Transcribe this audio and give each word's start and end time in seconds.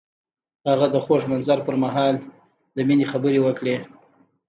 هغه 0.67 0.87
د 0.93 0.95
خوږ 1.05 1.21
منظر 1.31 1.59
پر 1.67 1.75
مهال 1.83 2.15
د 2.75 2.77
مینې 2.87 3.05
خبرې 3.11 3.39
وکړې. 3.41 3.75